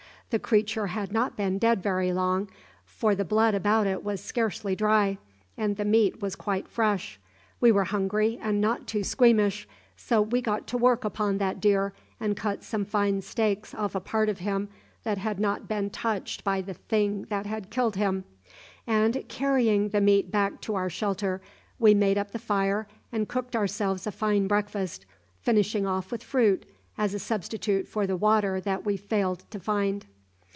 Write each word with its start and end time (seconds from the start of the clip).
The 0.31 0.39
creature 0.39 0.87
had 0.87 1.11
not 1.11 1.35
been 1.35 1.57
dead 1.57 1.83
very 1.83 2.13
long, 2.13 2.47
for 2.85 3.15
the 3.15 3.25
blood 3.25 3.53
about 3.53 3.85
it 3.85 4.01
was 4.01 4.23
scarcely 4.23 4.77
dry, 4.77 5.17
and 5.57 5.75
the 5.75 5.83
meat 5.83 6.21
was 6.21 6.37
quite 6.37 6.69
fresh. 6.69 7.19
We 7.59 7.69
were 7.69 7.83
hungry 7.83 8.39
and 8.41 8.61
not 8.61 8.87
too 8.87 9.03
squeamish, 9.03 9.67
so 9.97 10.21
we 10.21 10.41
got 10.41 10.67
to 10.67 10.77
work 10.77 11.03
upon 11.03 11.37
that 11.39 11.59
deer 11.59 11.91
and 12.17 12.37
cut 12.37 12.63
some 12.63 12.85
fine 12.85 13.21
steaks 13.21 13.75
off 13.75 13.93
a 13.93 13.99
part 13.99 14.29
of 14.29 14.39
him 14.39 14.69
that 15.03 15.17
had 15.17 15.37
not 15.37 15.67
been 15.67 15.89
touched 15.89 16.45
by 16.45 16.61
the 16.61 16.75
thing 16.75 17.23
that 17.23 17.45
had 17.45 17.69
killed 17.69 17.97
him, 17.97 18.23
and, 18.87 19.25
carrying 19.27 19.89
the 19.89 19.99
meat 19.99 20.31
back 20.31 20.61
to 20.61 20.75
our 20.75 20.89
shelter, 20.89 21.41
we 21.77 21.93
made 21.93 22.17
up 22.17 22.31
the 22.31 22.39
fire 22.39 22.87
and 23.11 23.27
cooked 23.27 23.53
ourselves 23.53 24.07
a 24.07 24.13
fine 24.13 24.47
breakfast, 24.47 25.05
finishing 25.41 25.85
off 25.85 26.09
with 26.09 26.23
fruit 26.23 26.65
as 26.97 27.13
a 27.13 27.19
substitute 27.19 27.85
for 27.85 28.07
the 28.07 28.15
water 28.15 28.61
that 28.61 28.85
we 28.85 28.95
failed 28.95 29.43
to 29.49 29.59
find. 29.59 30.05